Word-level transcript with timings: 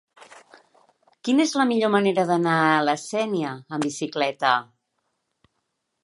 Quina 1.27 1.43
és 1.49 1.53
la 1.59 1.65
millor 1.71 1.91
manera 1.95 2.23
d'anar 2.31 2.55
a 2.69 2.79
la 2.89 2.95
Sénia 3.01 3.51
amb 3.77 3.85
bicicleta? 3.89 4.55